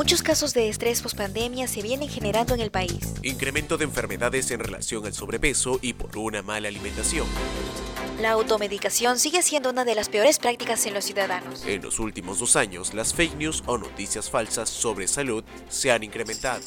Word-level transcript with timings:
Muchos 0.00 0.22
casos 0.22 0.54
de 0.54 0.70
estrés 0.70 1.02
pospandemia 1.02 1.68
se 1.68 1.82
vienen 1.82 2.08
generando 2.08 2.54
en 2.54 2.60
el 2.60 2.70
país. 2.70 3.12
Incremento 3.22 3.76
de 3.76 3.84
enfermedades 3.84 4.50
en 4.50 4.58
relación 4.58 5.04
al 5.04 5.12
sobrepeso 5.12 5.78
y 5.82 5.92
por 5.92 6.16
una 6.16 6.40
mala 6.40 6.68
alimentación. 6.68 7.26
La 8.18 8.30
automedicación 8.30 9.18
sigue 9.18 9.42
siendo 9.42 9.68
una 9.68 9.84
de 9.84 9.94
las 9.94 10.08
peores 10.08 10.38
prácticas 10.38 10.86
en 10.86 10.94
los 10.94 11.04
ciudadanos. 11.04 11.66
En 11.66 11.82
los 11.82 11.98
últimos 11.98 12.38
dos 12.38 12.56
años, 12.56 12.94
las 12.94 13.12
fake 13.12 13.36
news 13.36 13.62
o 13.66 13.76
noticias 13.76 14.30
falsas 14.30 14.70
sobre 14.70 15.06
salud 15.06 15.44
se 15.68 15.92
han 15.92 16.02
incrementado. 16.02 16.62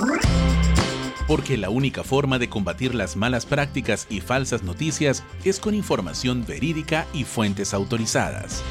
Porque 1.27 1.57
la 1.57 1.71
única 1.71 2.04
forma 2.04 2.38
de 2.38 2.50
combatir 2.50 2.93
las 2.93 3.15
malas 3.15 3.47
prácticas 3.47 4.05
y 4.11 4.21
falsas 4.21 4.61
noticias 4.61 5.23
es 5.43 5.59
con 5.59 5.73
información 5.73 6.45
verídica 6.45 7.07
y 7.15 7.23
fuentes 7.23 7.73
autorizadas. 7.73 8.61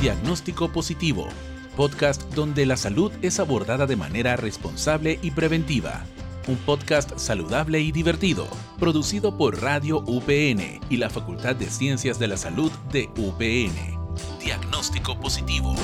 Diagnóstico 0.00 0.72
positivo. 0.72 1.28
Podcast 1.76 2.22
donde 2.34 2.66
la 2.66 2.76
salud 2.76 3.12
es 3.22 3.40
abordada 3.40 3.86
de 3.86 3.96
manera 3.96 4.36
responsable 4.36 5.18
y 5.22 5.30
preventiva 5.30 6.04
un 6.48 6.56
podcast 6.56 7.18
saludable 7.18 7.80
y 7.80 7.92
divertido, 7.92 8.46
producido 8.78 9.36
por 9.36 9.62
Radio 9.62 10.02
UPN 10.06 10.80
y 10.90 10.96
la 10.96 11.10
Facultad 11.10 11.54
de 11.56 11.66
Ciencias 11.66 12.18
de 12.18 12.28
la 12.28 12.36
Salud 12.36 12.72
de 12.92 13.08
UPN. 13.16 13.98
Diagnóstico 14.40 15.18
positivo. 15.18 15.74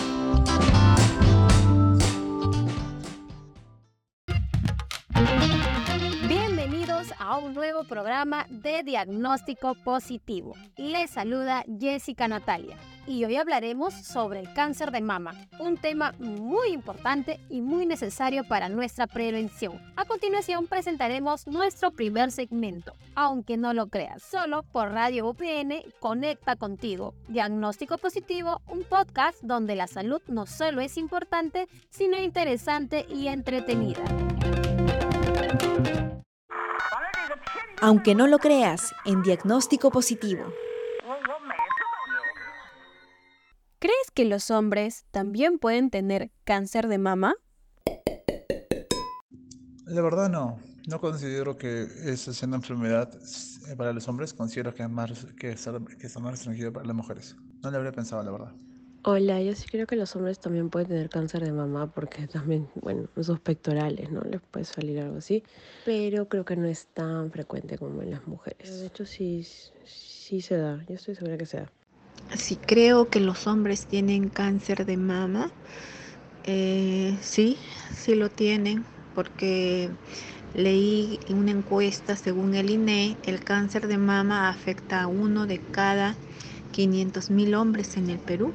Programa 7.84 8.46
de 8.48 8.82
Diagnóstico 8.82 9.74
Positivo. 9.74 10.54
Les 10.76 11.10
saluda 11.10 11.64
Jessica 11.78 12.28
Natalia 12.28 12.76
y 13.06 13.24
hoy 13.24 13.36
hablaremos 13.36 13.94
sobre 13.94 14.40
el 14.40 14.52
cáncer 14.52 14.90
de 14.90 15.00
mama, 15.00 15.34
un 15.58 15.76
tema 15.76 16.12
muy 16.18 16.68
importante 16.68 17.40
y 17.48 17.60
muy 17.60 17.86
necesario 17.86 18.44
para 18.44 18.68
nuestra 18.68 19.06
prevención. 19.06 19.80
A 19.96 20.04
continuación 20.04 20.66
presentaremos 20.66 21.46
nuestro 21.46 21.90
primer 21.90 22.30
segmento, 22.30 22.92
aunque 23.14 23.56
no 23.56 23.72
lo 23.72 23.88
creas, 23.88 24.22
solo 24.22 24.62
por 24.62 24.92
Radio 24.92 25.28
UPN 25.28 25.82
Conecta 26.00 26.56
contigo. 26.56 27.14
Diagnóstico 27.28 27.98
Positivo, 27.98 28.60
un 28.66 28.84
podcast 28.84 29.38
donde 29.42 29.74
la 29.74 29.86
salud 29.86 30.20
no 30.26 30.46
solo 30.46 30.80
es 30.80 30.96
importante, 30.98 31.66
sino 31.88 32.18
interesante 32.18 33.06
y 33.08 33.28
entretenida. 33.28 34.04
Aunque 37.80 38.16
no 38.16 38.26
lo 38.26 38.38
creas, 38.38 38.92
en 39.04 39.22
Diagnóstico 39.22 39.92
Positivo. 39.92 40.52
¿Crees 43.78 44.10
que 44.12 44.24
los 44.24 44.50
hombres 44.50 45.06
también 45.12 45.60
pueden 45.60 45.90
tener 45.90 46.32
cáncer 46.42 46.88
de 46.88 46.98
mama? 46.98 47.36
La 49.84 50.02
verdad 50.02 50.28
no. 50.28 50.58
No 50.88 51.00
considero 51.00 51.56
que 51.56 51.82
esa 51.82 52.32
sea 52.32 52.48
una 52.48 52.56
enfermedad 52.56 53.10
eh, 53.68 53.76
para 53.76 53.92
los 53.92 54.08
hombres. 54.08 54.34
Considero 54.34 54.74
que 54.74 54.82
es 54.82 54.90
más, 54.90 55.26
que 55.38 55.54
que 55.54 56.06
está 56.06 56.18
más 56.18 56.32
restringido 56.32 56.72
para 56.72 56.84
las 56.84 56.96
mujeres. 56.96 57.36
No 57.62 57.70
lo 57.70 57.76
habría 57.76 57.92
pensado, 57.92 58.22
la 58.24 58.32
verdad. 58.32 58.52
Hola, 59.04 59.40
yo 59.40 59.54
sí 59.54 59.66
creo 59.70 59.86
que 59.86 59.96
los 59.96 60.14
hombres 60.16 60.38
también 60.40 60.70
pueden 60.70 60.88
tener 60.88 61.08
cáncer 61.08 61.44
de 61.44 61.52
mama 61.52 61.86
porque 61.86 62.26
también, 62.26 62.68
bueno, 62.74 63.08
sus 63.20 63.38
pectorales, 63.40 64.10
¿no? 64.10 64.20
Les 64.22 64.40
puede 64.40 64.64
salir 64.64 65.00
algo 65.00 65.18
así, 65.18 65.42
pero 65.84 66.28
creo 66.28 66.44
que 66.44 66.56
no 66.56 66.66
es 66.66 66.86
tan 66.94 67.30
frecuente 67.30 67.78
como 67.78 68.02
en 68.02 68.10
las 68.10 68.26
mujeres. 68.26 68.80
De 68.80 68.86
hecho, 68.86 69.06
sí, 69.06 69.46
sí 69.84 70.40
se 70.42 70.56
da, 70.56 70.84
yo 70.88 70.96
estoy 70.96 71.14
segura 71.14 71.38
que 71.38 71.46
se 71.46 71.58
da. 71.58 71.72
Si 72.36 72.56
creo 72.56 73.08
que 73.08 73.20
los 73.20 73.46
hombres 73.46 73.86
tienen 73.86 74.28
cáncer 74.28 74.84
de 74.84 74.96
mama, 74.96 75.50
eh, 76.44 77.16
sí, 77.22 77.56
sí 77.94 78.14
lo 78.14 78.28
tienen, 78.28 78.84
porque 79.14 79.90
leí 80.54 81.20
en 81.28 81.38
una 81.38 81.52
encuesta, 81.52 82.16
según 82.16 82.54
el 82.54 82.68
INE, 82.70 83.16
el 83.22 83.40
cáncer 83.44 83.86
de 83.86 83.96
mama 83.96 84.48
afecta 84.48 85.02
a 85.02 85.06
uno 85.06 85.46
de 85.46 85.60
cada 85.70 86.16
500 86.72 87.30
mil 87.30 87.54
hombres 87.54 87.96
en 87.96 88.10
el 88.10 88.18
Perú. 88.18 88.52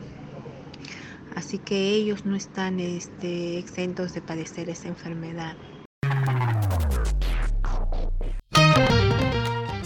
Así 1.36 1.60
que 1.60 1.90
ellos 1.92 2.26
no 2.26 2.36
están 2.36 2.80
este, 2.80 3.58
exentos 3.60 4.14
de 4.14 4.22
padecer 4.22 4.70
esa 4.70 4.88
enfermedad. 4.90 5.58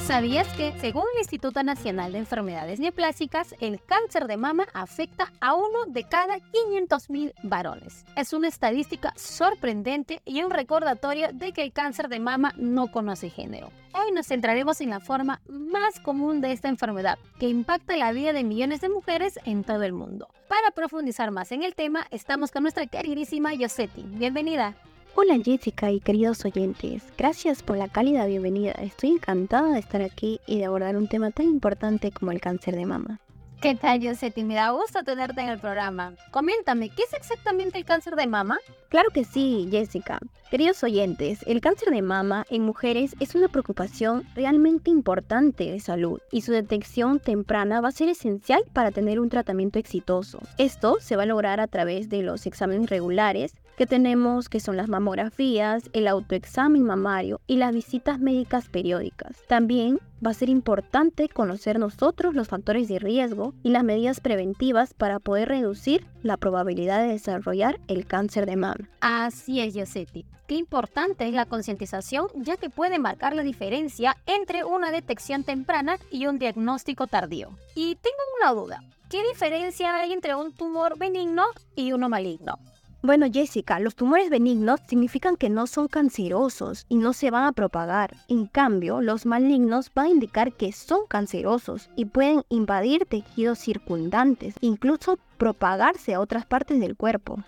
¿Sabías 0.08 0.48
que, 0.56 0.74
según 0.80 1.04
el 1.14 1.20
Instituto 1.20 1.62
Nacional 1.64 2.14
de 2.14 2.20
Enfermedades 2.20 2.80
Neoplásicas, 2.80 3.54
el 3.60 3.84
cáncer 3.84 4.28
de 4.28 4.38
mama 4.38 4.66
afecta 4.74 5.34
a 5.42 5.54
uno 5.54 5.86
de 5.86 6.06
cada 6.06 6.38
500.000 6.38 7.34
varones? 7.44 8.06
Es 8.16 8.32
una 8.32 8.48
estadística 8.48 9.12
sorprendente 9.18 10.22
y 10.24 10.44
un 10.44 10.50
recordatorio 10.50 11.34
de 11.34 11.52
que 11.52 11.62
el 11.62 11.74
cáncer 11.74 12.08
de 12.08 12.22
mama 12.22 12.54
no 12.56 12.90
conoce 12.90 13.30
género. 13.30 13.70
Hoy 13.94 14.14
nos 14.14 14.28
centraremos 14.28 14.80
en 14.80 14.92
la 14.92 15.02
forma 15.02 15.42
más 15.50 16.00
común 16.00 16.40
de 16.40 16.54
esta 16.54 16.70
enfermedad, 16.70 17.20
que 17.38 17.50
impacta 17.50 17.98
la 17.98 18.14
vida 18.14 18.32
de 18.32 18.46
millones 18.46 18.80
de 18.80 18.88
mujeres 18.88 19.38
en 19.44 19.66
todo 19.66 19.84
el 19.84 19.92
mundo. 19.92 20.30
Para 20.48 20.72
profundizar 20.72 21.32
más 21.32 21.52
en 21.52 21.64
el 21.64 21.76
tema, 21.76 22.08
estamos 22.12 22.52
con 22.52 22.64
nuestra 22.64 22.88
queridísima 22.88 23.54
Yosetti. 23.54 24.04
Bienvenida. 24.04 24.74
Hola 25.20 25.40
Jessica 25.44 25.90
y 25.90 26.00
queridos 26.00 26.46
oyentes, 26.46 27.02
gracias 27.18 27.64
por 27.64 27.76
la 27.76 27.88
cálida 27.88 28.28
bienvenida. 28.28 28.74
Estoy 28.74 29.10
encantada 29.10 29.74
de 29.74 29.80
estar 29.80 30.04
aquí 30.04 30.40
y 30.46 30.60
de 30.60 30.66
abordar 30.66 30.96
un 30.96 31.08
tema 31.08 31.32
tan 31.32 31.48
importante 31.48 32.12
como 32.12 32.32
el 32.32 32.40
cáncer 32.40 32.76
de 32.76 32.86
mama. 32.86 33.20
¿Qué 33.60 33.74
tal, 33.74 34.00
Yosetti? 34.00 34.44
Me 34.44 34.54
da 34.54 34.70
gusto 34.70 35.02
tenerte 35.04 35.42
en 35.42 35.50
el 35.50 35.60
programa. 35.60 36.14
Coméntame, 36.30 36.90
¿qué 36.90 37.02
es 37.02 37.16
exactamente 37.16 37.80
el 37.80 37.86
cáncer 37.86 38.16
de 38.16 38.28
mama? 38.28 38.60
Claro 38.90 39.10
que 39.10 39.24
sí, 39.24 39.68
Jessica. 39.72 40.20
Queridos 40.52 40.84
oyentes, 40.84 41.40
el 41.48 41.62
cáncer 41.62 41.90
de 41.90 42.04
mama 42.04 42.46
en 42.52 42.62
mujeres 42.62 43.16
es 43.20 43.34
una 43.34 43.48
preocupación 43.48 44.24
realmente 44.36 44.92
importante 44.92 45.72
de 45.72 45.80
salud 45.80 46.22
y 46.32 46.42
su 46.42 46.52
detección 46.52 47.20
temprana 47.20 47.82
va 47.82 47.88
a 47.88 47.92
ser 47.92 48.10
esencial 48.10 48.62
para 48.72 48.92
tener 48.92 49.20
un 49.20 49.30
tratamiento 49.30 49.80
exitoso. 49.80 50.38
Esto 50.60 50.98
se 51.02 51.16
va 51.16 51.24
a 51.24 51.26
lograr 51.26 51.60
a 51.60 51.66
través 51.66 52.08
de 52.08 52.22
los 52.22 52.46
exámenes 52.46 52.92
regulares 52.92 53.56
que 53.78 53.86
tenemos, 53.86 54.50
que 54.50 54.60
son 54.60 54.76
las 54.76 54.90
mamografías, 54.90 55.90
el 55.94 56.08
autoexamen 56.08 56.84
mamario 56.84 57.40
y 57.46 57.58
las 57.58 57.74
visitas 57.74 58.20
médicas 58.20 58.68
periódicas. 58.70 59.38
También 59.48 60.00
va 60.26 60.32
a 60.32 60.34
ser 60.34 60.50
importante 60.50 61.30
conocer 61.30 61.78
nosotros 61.80 62.34
los 62.34 62.48
factores 62.48 62.88
de 62.88 62.98
riesgo 62.98 63.54
y 63.62 63.70
las 63.70 63.84
medidas 63.84 64.20
preventivas 64.20 64.96
para 64.96 65.20
poder 65.20 65.50
reducir 65.50 66.06
la 66.24 66.38
probabilidad 66.38 67.04
de 67.04 67.14
desarrollar 67.14 67.80
el 67.88 68.08
cáncer 68.08 68.48
de 68.48 68.56
mama. 68.56 68.90
Así 69.00 69.62
es, 69.62 69.76
Yosetti. 69.76 70.26
Qué 70.48 70.56
importante 70.56 71.28
es 71.28 71.34
la 71.34 71.46
concientización, 71.46 72.28
ya 72.36 72.58
que 72.58 72.70
puede 72.70 72.98
marcar 73.00 73.36
la 73.36 73.44
diferencia 73.44 74.18
entre 74.26 74.64
una 74.64 74.92
detección 74.92 75.44
temprana 75.44 76.00
y 76.10 76.26
un 76.26 76.40
diagnóstico 76.40 77.06
tardío. 77.06 77.50
Y 77.76 77.96
tengo 77.96 78.18
una 78.42 78.54
duda. 78.54 78.82
¿Qué 79.10 79.22
diferencia 79.28 79.96
hay 79.96 80.14
entre 80.14 80.36
un 80.36 80.52
tumor 80.54 80.98
benigno 80.98 81.44
y 81.76 81.92
uno 81.92 82.10
maligno? 82.10 82.58
Bueno, 83.04 83.28
Jessica, 83.32 83.80
los 83.80 83.96
tumores 83.96 84.30
benignos 84.30 84.80
significan 84.88 85.38
que 85.38 85.50
no 85.50 85.68
son 85.68 85.88
cancerosos 85.88 86.86
y 86.90 86.98
no 86.98 87.14
se 87.14 87.30
van 87.30 87.44
a 87.44 87.52
propagar. 87.52 88.18
En 88.28 88.48
cambio, 88.48 89.02
los 89.02 89.26
malignos 89.26 89.92
van 89.94 90.08
a 90.08 90.10
indicar 90.10 90.54
que 90.54 90.72
son 90.72 91.02
cancerosos 91.08 91.90
y 91.96 92.06
pueden 92.06 92.42
invadir 92.50 93.06
tejidos 93.06 93.60
circundantes, 93.60 94.56
incluso 94.62 95.20
propagarse 95.38 96.16
a 96.16 96.20
otras 96.20 96.48
partes 96.48 96.80
del 96.80 96.98
cuerpo. 96.98 97.44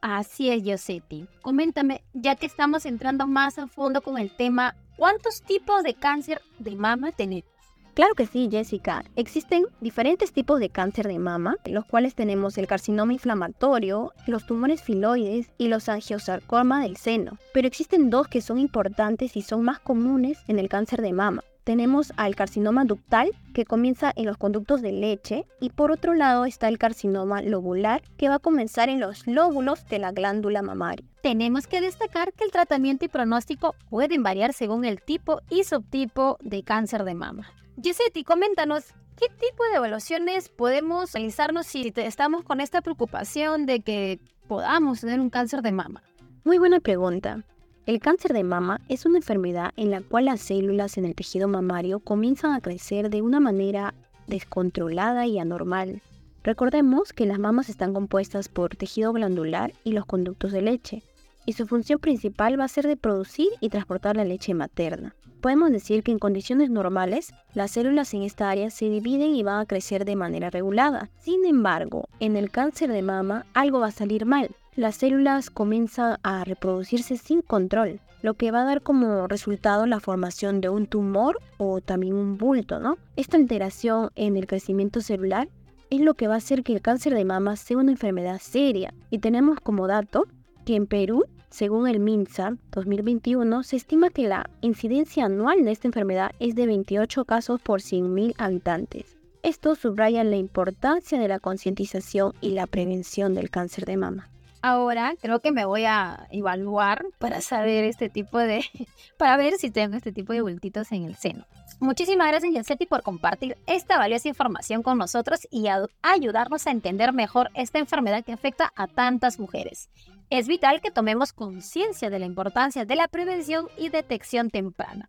Así 0.00 0.50
es, 0.50 0.62
Yosetti. 0.62 1.26
Coméntame, 1.42 2.02
ya 2.12 2.36
que 2.36 2.46
estamos 2.46 2.86
entrando 2.86 3.26
más 3.26 3.58
a 3.58 3.66
fondo 3.66 4.02
con 4.02 4.18
el 4.18 4.34
tema, 4.34 4.76
¿cuántos 4.96 5.42
tipos 5.42 5.82
de 5.82 5.94
cáncer 5.94 6.40
de 6.58 6.76
mama 6.76 7.12
tenemos? 7.12 7.51
Claro 7.94 8.14
que 8.14 8.26
sí, 8.26 8.48
Jessica. 8.50 9.04
Existen 9.16 9.66
diferentes 9.82 10.32
tipos 10.32 10.58
de 10.60 10.70
cáncer 10.70 11.08
de 11.08 11.18
mama, 11.18 11.56
los 11.66 11.84
cuales 11.84 12.14
tenemos 12.14 12.56
el 12.56 12.66
carcinoma 12.66 13.12
inflamatorio, 13.12 14.12
los 14.26 14.46
tumores 14.46 14.82
filoides 14.82 15.50
y 15.58 15.68
los 15.68 15.90
angiosarcoma 15.90 16.82
del 16.82 16.96
seno. 16.96 17.36
Pero 17.52 17.68
existen 17.68 18.08
dos 18.08 18.28
que 18.28 18.40
son 18.40 18.58
importantes 18.58 19.36
y 19.36 19.42
son 19.42 19.62
más 19.62 19.78
comunes 19.78 20.38
en 20.48 20.58
el 20.58 20.70
cáncer 20.70 21.02
de 21.02 21.12
mama. 21.12 21.44
Tenemos 21.64 22.12
al 22.16 22.34
carcinoma 22.34 22.86
ductal, 22.86 23.30
que 23.52 23.66
comienza 23.66 24.10
en 24.16 24.24
los 24.24 24.38
conductos 24.38 24.80
de 24.80 24.90
leche, 24.90 25.44
y 25.60 25.68
por 25.68 25.92
otro 25.92 26.14
lado 26.14 26.46
está 26.46 26.68
el 26.68 26.78
carcinoma 26.78 27.42
lobular, 27.42 28.02
que 28.16 28.28
va 28.28 28.36
a 28.36 28.40
comenzar 28.40 28.88
en 28.88 29.00
los 29.00 29.26
lóbulos 29.26 29.86
de 29.86 29.98
la 29.98 30.12
glándula 30.12 30.62
mamaria. 30.62 31.06
Tenemos 31.22 31.66
que 31.66 31.82
destacar 31.82 32.32
que 32.32 32.44
el 32.44 32.50
tratamiento 32.50 33.04
y 33.04 33.08
pronóstico 33.08 33.76
pueden 33.90 34.22
variar 34.22 34.54
según 34.54 34.86
el 34.86 35.02
tipo 35.02 35.42
y 35.50 35.62
subtipo 35.62 36.38
de 36.40 36.64
cáncer 36.64 37.04
de 37.04 37.14
mama. 37.14 37.52
Giuseppe, 37.76 38.22
coméntanos, 38.24 38.84
¿qué 39.16 39.28
tipo 39.28 39.64
de 39.64 39.76
evaluaciones 39.76 40.50
podemos 40.50 41.12
realizarnos 41.12 41.66
si 41.66 41.90
estamos 41.96 42.44
con 42.44 42.60
esta 42.60 42.82
preocupación 42.82 43.64
de 43.64 43.80
que 43.80 44.20
podamos 44.46 45.00
tener 45.00 45.20
un 45.20 45.30
cáncer 45.30 45.62
de 45.62 45.72
mama? 45.72 46.02
Muy 46.44 46.58
buena 46.58 46.80
pregunta. 46.80 47.44
El 47.86 47.98
cáncer 47.98 48.34
de 48.34 48.44
mama 48.44 48.80
es 48.88 49.06
una 49.06 49.18
enfermedad 49.18 49.72
en 49.76 49.90
la 49.90 50.02
cual 50.02 50.26
las 50.26 50.42
células 50.42 50.98
en 50.98 51.06
el 51.06 51.14
tejido 51.14 51.48
mamario 51.48 52.00
comienzan 52.00 52.52
a 52.52 52.60
crecer 52.60 53.08
de 53.08 53.22
una 53.22 53.40
manera 53.40 53.94
descontrolada 54.26 55.26
y 55.26 55.38
anormal. 55.38 56.02
Recordemos 56.44 57.12
que 57.12 57.26
las 57.26 57.38
mamas 57.38 57.70
están 57.70 57.94
compuestas 57.94 58.48
por 58.48 58.76
tejido 58.76 59.12
glandular 59.12 59.72
y 59.82 59.92
los 59.92 60.04
conductos 60.04 60.52
de 60.52 60.62
leche. 60.62 61.02
y 61.44 61.54
su 61.54 61.66
función 61.66 61.98
principal 61.98 62.60
va 62.60 62.64
a 62.66 62.68
ser 62.68 62.86
de 62.86 62.96
producir 62.96 63.48
y 63.58 63.68
transportar 63.68 64.16
la 64.16 64.24
leche 64.24 64.54
materna. 64.54 65.16
Podemos 65.42 65.72
decir 65.72 66.04
que 66.04 66.12
en 66.12 66.20
condiciones 66.20 66.70
normales, 66.70 67.34
las 67.52 67.72
células 67.72 68.14
en 68.14 68.22
esta 68.22 68.48
área 68.48 68.70
se 68.70 68.88
dividen 68.88 69.34
y 69.34 69.42
van 69.42 69.58
a 69.58 69.66
crecer 69.66 70.04
de 70.04 70.14
manera 70.14 70.50
regulada. 70.50 71.10
Sin 71.18 71.44
embargo, 71.44 72.08
en 72.20 72.36
el 72.36 72.48
cáncer 72.52 72.92
de 72.92 73.02
mama 73.02 73.44
algo 73.52 73.80
va 73.80 73.88
a 73.88 73.90
salir 73.90 74.24
mal. 74.24 74.54
Las 74.76 74.94
células 74.94 75.50
comienzan 75.50 76.18
a 76.22 76.44
reproducirse 76.44 77.16
sin 77.16 77.42
control, 77.42 77.98
lo 78.22 78.34
que 78.34 78.52
va 78.52 78.62
a 78.62 78.66
dar 78.66 78.82
como 78.82 79.26
resultado 79.26 79.84
la 79.86 79.98
formación 79.98 80.60
de 80.60 80.68
un 80.68 80.86
tumor 80.86 81.40
o 81.58 81.80
también 81.80 82.14
un 82.14 82.38
bulto, 82.38 82.78
¿no? 82.78 82.96
Esta 83.16 83.36
alteración 83.36 84.10
en 84.14 84.36
el 84.36 84.46
crecimiento 84.46 85.00
celular 85.00 85.48
es 85.90 86.00
lo 86.00 86.14
que 86.14 86.28
va 86.28 86.34
a 86.34 86.38
hacer 86.38 86.62
que 86.62 86.72
el 86.72 86.82
cáncer 86.82 87.14
de 87.14 87.24
mama 87.24 87.56
sea 87.56 87.78
una 87.78 87.90
enfermedad 87.90 88.38
seria. 88.40 88.94
Y 89.10 89.18
tenemos 89.18 89.58
como 89.58 89.88
dato 89.88 90.28
que 90.64 90.76
en 90.76 90.86
Perú, 90.86 91.24
según 91.52 91.86
el 91.86 92.00
MINSA 92.00 92.56
2021, 92.72 93.62
se 93.62 93.76
estima 93.76 94.08
que 94.08 94.26
la 94.26 94.48
incidencia 94.62 95.26
anual 95.26 95.64
de 95.64 95.72
esta 95.72 95.86
enfermedad 95.86 96.32
es 96.40 96.54
de 96.54 96.66
28 96.66 97.26
casos 97.26 97.60
por 97.60 97.82
100.000 97.82 98.34
habitantes. 98.38 99.18
Esto 99.42 99.74
subraya 99.74 100.24
la 100.24 100.36
importancia 100.36 101.20
de 101.20 101.28
la 101.28 101.40
concientización 101.40 102.32
y 102.40 102.52
la 102.52 102.66
prevención 102.66 103.34
del 103.34 103.50
cáncer 103.50 103.84
de 103.84 103.98
mama. 103.98 104.30
Ahora 104.64 105.14
creo 105.20 105.40
que 105.40 105.50
me 105.50 105.64
voy 105.64 105.84
a 105.86 106.28
evaluar 106.30 107.04
para 107.18 107.40
saber 107.40 107.82
este 107.82 108.08
tipo 108.08 108.38
de, 108.38 108.64
para 109.18 109.36
ver 109.36 109.54
si 109.54 109.72
tengo 109.72 109.96
este 109.96 110.12
tipo 110.12 110.32
de 110.32 110.40
bultitos 110.40 110.92
en 110.92 111.04
el 111.04 111.16
seno. 111.16 111.46
Muchísimas 111.80 112.28
gracias 112.28 112.54
Yancetti 112.54 112.86
por 112.86 113.02
compartir 113.02 113.58
esta 113.66 113.98
valiosa 113.98 114.28
información 114.28 114.84
con 114.84 114.98
nosotros 114.98 115.48
y 115.50 115.66
ayudarnos 116.00 116.68
a 116.68 116.70
entender 116.70 117.12
mejor 117.12 117.50
esta 117.54 117.80
enfermedad 117.80 118.24
que 118.24 118.32
afecta 118.32 118.72
a 118.76 118.86
tantas 118.86 119.40
mujeres. 119.40 119.90
Es 120.30 120.46
vital 120.46 120.80
que 120.80 120.92
tomemos 120.92 121.32
conciencia 121.32 122.08
de 122.08 122.20
la 122.20 122.26
importancia 122.26 122.84
de 122.84 122.94
la 122.94 123.08
prevención 123.08 123.66
y 123.76 123.88
detección 123.88 124.48
temprana. 124.48 125.08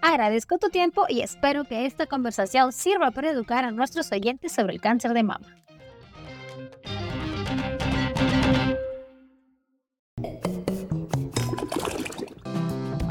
Agradezco 0.00 0.58
tu 0.58 0.68
tiempo 0.68 1.06
y 1.08 1.22
espero 1.22 1.64
que 1.64 1.86
esta 1.86 2.06
conversación 2.06 2.72
sirva 2.72 3.10
para 3.10 3.30
educar 3.30 3.64
a 3.64 3.72
nuestros 3.72 4.12
oyentes 4.12 4.52
sobre 4.52 4.74
el 4.74 4.80
cáncer 4.80 5.12
de 5.12 5.24
mama. 5.24 5.56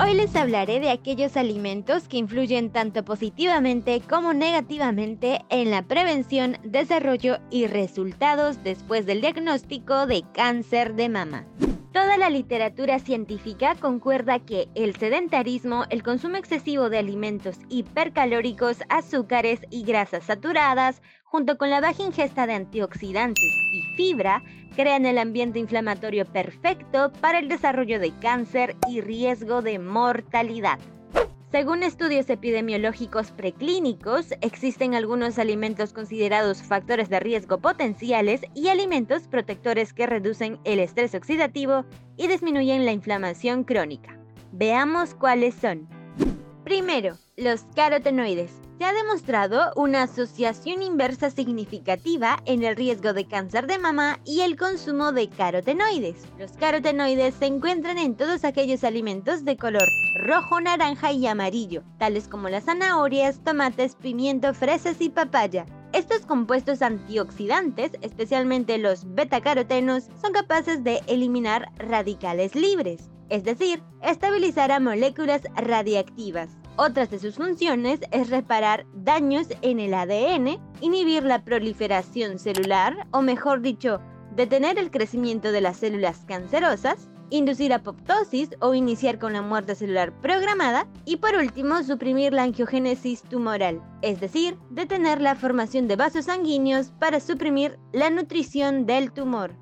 Hoy 0.04 0.16
les 0.16 0.36
hablaré 0.36 0.80
de 0.80 0.90
aquellos 0.90 1.38
alimentos 1.38 2.08
que 2.08 2.18
influyen 2.18 2.72
tanto 2.72 3.06
positivamente 3.06 4.02
como 4.02 4.34
negativamente 4.34 5.42
en 5.50 5.69
la 5.69 5.84
prevención, 5.84 6.58
desarrollo 6.63 7.38
y 7.50 7.68
resultados 7.68 8.63
después 8.63 9.06
del 9.06 9.22
diagnóstico 9.22 10.08
de 10.08 10.24
cáncer 10.34 10.96
de 10.96 11.10
mama. 11.10 11.46
Toda 11.94 12.18
la 12.18 12.30
literatura 12.30 13.00
científica 13.00 13.76
concuerda 13.76 14.40
que 14.40 14.70
el 14.76 14.96
sedentarismo, 14.96 15.84
el 15.90 16.04
consumo 16.04 16.38
excesivo 16.38 16.90
de 16.90 16.98
alimentos 16.98 17.58
hipercalóricos, 17.68 18.78
azúcares 18.88 19.60
y 19.70 19.84
grasas 19.84 20.24
saturadas, 20.24 21.02
junto 21.26 21.58
con 21.58 21.70
la 21.70 21.82
baja 21.82 22.02
ingesta 22.02 22.48
de 22.48 22.54
antioxidantes 22.54 23.44
y 23.74 23.82
fibra, 23.98 24.42
crean 24.74 25.06
el 25.06 25.18
ambiente 25.18 25.60
inflamatorio 25.60 26.26
perfecto 26.26 27.12
para 27.20 27.40
el 27.40 27.50
desarrollo 27.50 28.00
de 28.00 28.14
cáncer 28.22 28.78
y 28.88 29.02
riesgo 29.02 29.62
de 29.62 29.78
mortalidad. 29.78 30.80
Según 31.51 31.83
estudios 31.83 32.30
epidemiológicos 32.30 33.31
preclínicos, 33.31 34.27
existen 34.39 34.95
algunos 34.95 35.38
alimentos 35.38 35.92
considerados 35.92 36.63
factores 36.63 37.09
de 37.09 37.19
riesgo 37.19 37.57
potenciales 37.57 38.39
y 38.56 38.69
alimentos 38.69 39.27
protectores 39.27 39.92
que 39.92 40.07
reducen 40.07 40.59
el 40.63 40.80
estrés 40.80 41.13
oxidativo 41.13 41.83
y 42.15 42.30
disminuyen 42.30 42.86
la 42.86 42.94
inflamación 42.94 43.65
crónica. 43.65 44.18
Veamos 44.53 45.13
cuáles 45.13 45.53
son. 45.53 45.89
Primero, 46.63 47.18
los 47.36 47.63
carotenoides 47.75 48.54
se 48.81 48.88
ha 48.88 48.94
demostrado 48.94 49.72
una 49.75 50.01
asociación 50.01 50.81
inversa 50.81 51.30
significativa 51.30 52.42
en 52.45 52.63
el 52.63 52.75
riesgo 52.75 53.13
de 53.13 53.28
cáncer 53.28 53.68
de 53.68 53.78
mama 53.78 54.19
y 54.25 54.42
el 54.42 54.57
consumo 54.57 55.12
de 55.12 55.30
carotenoides. 55.30 56.24
Los 56.39 56.54
carotenoides 56.54 57.36
se 57.36 57.45
encuentran 57.45 58.00
en 58.00 58.16
todos 58.16 58.44
aquellos 58.44 58.83
alimentos 58.83 59.45
de 59.45 59.56
color 59.56 59.88
rojo, 60.16 60.60
naranja 60.62 61.12
y 61.12 61.28
amarillo, 61.28 61.83
tales 62.00 62.28
como 62.28 62.50
las 62.50 62.63
zanahorias, 62.63 63.44
tomates, 63.44 63.94
pimiento, 63.98 64.51
fresas 64.56 65.00
y 65.00 65.10
papaya. 65.10 65.68
Estos 65.94 66.25
compuestos 66.25 66.81
antioxidantes, 66.81 67.92
especialmente 68.01 68.80
los 68.80 69.13
betacarotenos, 69.13 70.06
son 70.19 70.33
capaces 70.33 70.83
de 70.83 71.04
eliminar 71.06 71.68
radicales 71.78 72.56
libres, 72.56 73.12
es 73.30 73.44
decir, 73.44 73.83
estabilizar 74.01 74.72
a 74.72 74.80
moléculas 74.80 75.44
radiactivas. 75.56 76.61
Otras 76.77 77.09
de 77.09 77.19
sus 77.19 77.35
funciones 77.35 78.00
es 78.12 78.29
reparar 78.29 78.85
daños 78.94 79.47
en 79.62 79.79
el 79.79 79.94
ADN, 79.94 80.59
inhibir 80.79 81.23
la 81.23 81.44
proliferación 81.44 82.39
celular, 82.39 83.07
o 83.12 83.21
mejor 83.21 83.62
dicho, 83.62 84.00
detener 84.35 84.79
el 84.79 84.89
crecimiento 84.89 85.51
de 85.51 85.62
las 85.62 85.77
células 85.77 86.23
cancerosas, 86.25 87.09
inducir 87.29 87.73
apoptosis 87.73 88.50
o 88.59 88.73
iniciar 88.73 89.19
con 89.19 89.33
la 89.33 89.41
muerte 89.41 89.75
celular 89.75 90.13
programada 90.21 90.88
y 91.06 91.18
por 91.18 91.35
último 91.35 91.81
suprimir 91.83 92.33
la 92.33 92.44
angiogénesis 92.44 93.23
tumoral, 93.23 93.81
es 94.01 94.19
decir, 94.19 94.57
detener 94.69 95.21
la 95.21 95.35
formación 95.35 95.88
de 95.88 95.95
vasos 95.97 96.25
sanguíneos 96.25 96.91
para 97.00 97.19
suprimir 97.19 97.79
la 97.94 98.09
nutrición 98.09 98.85
del 98.85 99.12
tumor. 99.12 99.56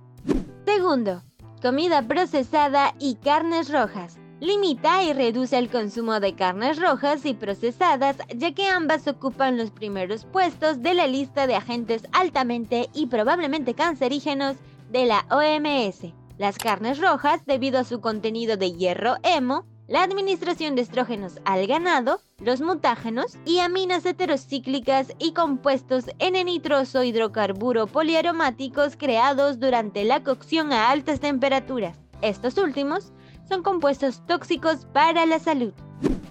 Segundo, 0.65 1.23
comida 1.61 2.07
procesada 2.07 2.93
y 2.99 3.15
carnes 3.15 3.71
rojas. 3.71 4.18
Limita 4.41 5.03
y 5.03 5.11
reduce 5.11 5.57
el 5.57 5.69
consumo 5.69 6.21
de 6.21 6.33
carnes 6.33 6.79
rojas 6.79 7.25
y 7.25 7.33
procesadas, 7.33 8.15
ya 8.33 8.53
que 8.53 8.67
ambas 8.67 9.05
ocupan 9.05 9.57
los 9.57 9.69
primeros 9.69 10.23
puestos 10.23 10.81
de 10.81 10.93
la 10.93 11.07
lista 11.07 11.45
de 11.45 11.55
agentes 11.55 12.03
altamente 12.13 12.89
y 12.93 13.07
probablemente 13.07 13.73
cancerígenos 13.73 14.55
de 14.89 15.05
la 15.05 15.25
OMS. 15.29 16.13
Las 16.37 16.57
carnes 16.57 16.99
rojas, 16.99 17.45
debido 17.45 17.79
a 17.79 17.83
su 17.83 17.99
contenido 17.99 18.55
de 18.55 18.71
hierro 18.71 19.15
hemo, 19.23 19.65
la 19.89 20.03
administración 20.03 20.75
de 20.75 20.83
estrógenos 20.83 21.41
al 21.43 21.67
ganado, 21.67 22.21
los 22.37 22.61
mutágenos 22.61 23.37
y 23.45 23.59
aminas 23.59 24.05
heterocíclicas 24.05 25.13
y 25.19 25.33
compuestos 25.33 26.05
N-nitroso 26.19 27.03
hidrocarburo 27.03 27.87
poliaromáticos 27.87 28.95
creados 28.95 29.59
durante 29.59 30.05
la 30.05 30.23
cocción 30.23 30.71
a 30.71 30.91
altas 30.91 31.19
temperaturas. 31.19 31.97
Estos 32.21 32.57
últimos 32.57 33.11
son 33.49 33.63
compuestos 33.63 34.23
tóxicos 34.27 34.85
para 34.93 35.25
la 35.25 35.39
salud. 35.39 35.73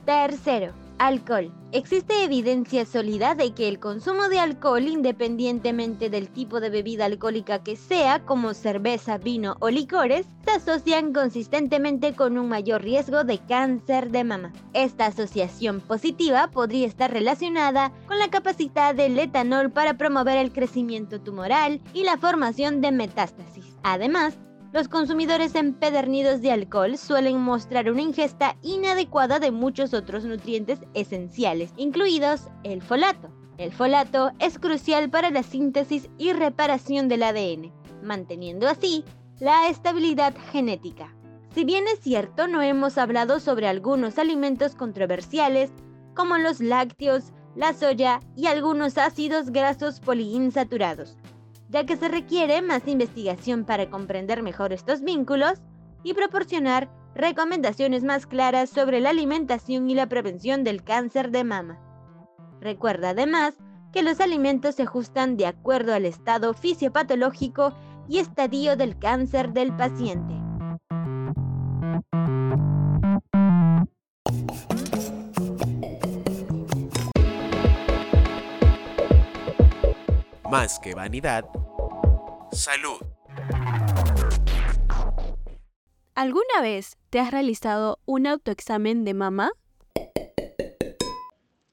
Tercero, 0.06 0.72
alcohol. 0.98 1.52
Existe 1.70 2.24
evidencia 2.24 2.86
sólida 2.86 3.34
de 3.34 3.52
que 3.52 3.68
el 3.68 3.78
consumo 3.78 4.30
de 4.30 4.38
alcohol, 4.38 4.86
independientemente 4.86 6.08
del 6.08 6.30
tipo 6.30 6.60
de 6.60 6.70
bebida 6.70 7.04
alcohólica 7.04 7.62
que 7.62 7.76
sea, 7.76 8.24
como 8.24 8.54
cerveza, 8.54 9.18
vino 9.18 9.56
o 9.60 9.68
licores, 9.68 10.26
se 10.46 10.52
asocian 10.52 11.12
consistentemente 11.12 12.14
con 12.14 12.38
un 12.38 12.48
mayor 12.48 12.82
riesgo 12.82 13.24
de 13.24 13.38
cáncer 13.38 14.10
de 14.10 14.24
mama. 14.24 14.52
Esta 14.72 15.06
asociación 15.06 15.80
positiva 15.80 16.50
podría 16.50 16.86
estar 16.86 17.12
relacionada 17.12 17.92
con 18.06 18.18
la 18.18 18.30
capacidad 18.30 18.94
del 18.94 19.18
etanol 19.18 19.70
para 19.70 19.98
promover 19.98 20.38
el 20.38 20.52
crecimiento 20.52 21.20
tumoral 21.20 21.82
y 21.92 22.04
la 22.04 22.16
formación 22.16 22.80
de 22.80 22.92
metástasis. 22.92 23.76
Además, 23.82 24.38
los 24.72 24.88
consumidores 24.88 25.54
empedernidos 25.54 26.42
de 26.42 26.52
alcohol 26.52 26.98
suelen 26.98 27.40
mostrar 27.40 27.90
una 27.90 28.02
ingesta 28.02 28.56
inadecuada 28.62 29.38
de 29.38 29.50
muchos 29.50 29.94
otros 29.94 30.24
nutrientes 30.24 30.80
esenciales, 30.94 31.72
incluidos 31.76 32.48
el 32.64 32.82
folato. 32.82 33.30
El 33.56 33.72
folato 33.72 34.32
es 34.38 34.58
crucial 34.58 35.10
para 35.10 35.30
la 35.30 35.42
síntesis 35.42 36.08
y 36.18 36.32
reparación 36.32 37.08
del 37.08 37.22
ADN, 37.22 37.72
manteniendo 38.02 38.68
así 38.68 39.04
la 39.40 39.68
estabilidad 39.68 40.34
genética. 40.52 41.14
Si 41.54 41.64
bien 41.64 41.84
es 41.88 42.00
cierto, 42.00 42.46
no 42.46 42.62
hemos 42.62 42.98
hablado 42.98 43.40
sobre 43.40 43.66
algunos 43.68 44.18
alimentos 44.18 44.74
controversiales 44.74 45.70
como 46.14 46.36
los 46.36 46.60
lácteos, 46.60 47.32
la 47.56 47.72
soya 47.72 48.20
y 48.36 48.46
algunos 48.46 48.98
ácidos 48.98 49.50
grasos 49.50 49.98
poliinsaturados, 50.00 51.16
ya 51.68 51.84
que 51.84 51.96
se 51.96 52.08
requiere 52.08 52.62
más 52.62 52.86
investigación 52.86 53.64
para 53.64 53.90
comprender 53.90 54.42
mejor 54.42 54.72
estos 54.72 55.02
vínculos 55.02 55.60
y 56.02 56.14
proporcionar 56.14 56.90
recomendaciones 57.14 58.04
más 58.04 58.26
claras 58.26 58.70
sobre 58.70 59.00
la 59.00 59.10
alimentación 59.10 59.90
y 59.90 59.94
la 59.94 60.08
prevención 60.08 60.64
del 60.64 60.82
cáncer 60.82 61.30
de 61.30 61.44
mama. 61.44 61.78
Recuerda 62.60 63.10
además 63.10 63.54
que 63.92 64.02
los 64.02 64.20
alimentos 64.20 64.76
se 64.76 64.82
ajustan 64.82 65.36
de 65.36 65.46
acuerdo 65.46 65.94
al 65.94 66.04
estado 66.04 66.54
fisiopatológico 66.54 67.74
y 68.08 68.18
estadio 68.18 68.76
del 68.76 68.98
cáncer 68.98 69.52
del 69.52 69.74
paciente. 69.76 70.34
Más 80.50 80.78
que 80.78 80.94
vanidad, 80.94 81.44
salud. 82.52 83.00
¿alguna 86.18 86.60
vez 86.62 86.98
te 87.10 87.20
has 87.20 87.30
realizado 87.30 88.00
un 88.04 88.26
autoexamen 88.26 89.04
de 89.04 89.14
mama? 89.14 89.52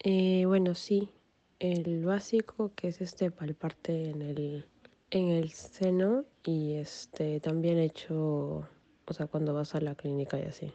Eh, 0.04 0.44
bueno, 0.46 0.76
sí. 0.76 1.10
El 1.58 2.06
básico 2.06 2.72
que 2.76 2.90
es 2.90 3.02
este 3.02 3.32
palparte 3.32 4.12
en 4.12 4.22
el, 4.22 4.68
en 5.10 5.30
el 5.30 5.52
seno 5.52 6.26
y 6.44 6.76
este 6.76 7.40
también 7.40 7.80
he 7.80 7.86
hecho, 7.86 8.68
o 9.08 9.14
sea, 9.14 9.26
cuando 9.26 9.54
vas 9.54 9.74
a 9.74 9.82
la 9.82 9.96
clínica 9.96 10.38
y 10.38 10.44
así. 10.44 10.74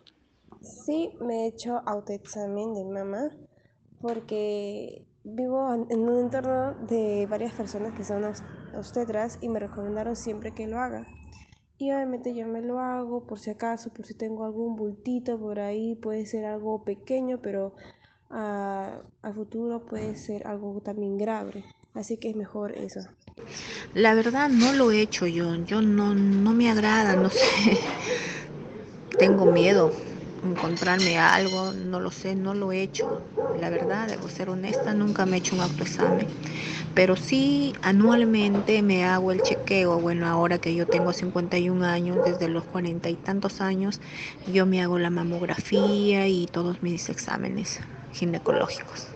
Sí, 0.63 1.11
me 1.21 1.45
he 1.45 1.47
hecho 1.47 1.81
autoexamen 1.87 2.75
de 2.75 2.85
mama 2.85 3.31
porque 4.01 5.05
vivo 5.25 5.73
en 5.89 6.01
un 6.01 6.19
entorno 6.19 6.75
de 6.87 7.27
varias 7.29 7.53
personas 7.53 7.95
que 7.95 8.05
son 8.05 8.25
obstetras 8.75 9.39
y 9.41 9.49
me 9.49 9.61
recomendaron 9.61 10.17
siempre 10.17 10.53
que 10.53 10.67
lo 10.67 10.79
haga. 10.79 11.07
Y 11.79 11.93
obviamente 11.93 12.35
yo 12.35 12.47
me 12.47 12.61
lo 12.61 12.79
hago 12.79 13.27
por 13.27 13.39
si 13.39 13.51
acaso, 13.51 13.91
por 13.91 14.05
si 14.05 14.15
tengo 14.15 14.45
algún 14.45 14.77
bultito 14.77 15.39
por 15.39 15.61
ahí, 15.61 15.95
puede 15.95 16.27
ser 16.27 16.45
algo 16.45 16.85
pequeño, 16.85 17.41
pero 17.41 17.75
a, 18.29 19.01
futuro 19.35 19.87
puede 19.87 20.15
ser 20.17 20.47
algo 20.47 20.81
también 20.83 21.17
grave. 21.17 21.65
Así 21.95 22.19
que 22.19 22.31
es 22.31 22.37
mejor 22.37 22.73
eso. 22.73 23.01
La 23.95 24.15
verdad 24.15 24.49
no 24.51 24.73
lo 24.75 24.91
he 24.91 25.01
hecho 25.01 25.27
yo, 25.27 25.55
yo 25.57 25.81
no, 25.81 26.15
no 26.15 26.53
me 26.53 26.71
agrada, 26.71 27.17
no 27.17 27.31
sé, 27.31 27.79
tengo 29.19 29.47
miedo 29.47 29.91
encontrarme 30.45 31.19
algo, 31.19 31.73
no 31.73 32.01
lo 32.01 32.11
sé, 32.11 32.35
no 32.35 32.55
lo 32.55 32.73
he 32.73 32.83
hecho. 32.83 33.23
La 33.61 33.71
verdad, 33.71 34.09
debo 34.09 34.29
ser 34.29 34.49
honesta, 34.51 34.95
nunca 34.95 35.27
me 35.27 35.37
he 35.37 35.39
hecho 35.41 35.55
un 35.55 35.63
autoexamen. 35.63 36.27
Pero 36.95 37.17
sí, 37.17 37.73
anualmente 37.83 38.83
me 38.83 39.05
hago 39.05 39.33
el 39.33 39.43
chequeo. 39.43 40.01
Bueno, 40.01 40.27
ahora 40.27 40.59
que 40.59 40.75
yo 40.75 40.87
tengo 40.87 41.13
51 41.13 41.85
años, 41.85 42.19
desde 42.25 42.49
los 42.49 42.65
cuarenta 42.65 43.09
y 43.09 43.15
tantos 43.15 43.61
años, 43.61 44.01
yo 44.53 44.67
me 44.67 44.83
hago 44.83 44.99
la 44.99 45.11
mamografía 45.11 46.27
y 46.27 46.47
todos 46.47 46.83
mis 46.83 47.09
exámenes 47.09 47.81
ginecológicos. 48.13 49.09